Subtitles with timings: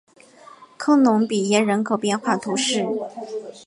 [0.77, 2.83] 科隆比耶人口变化图示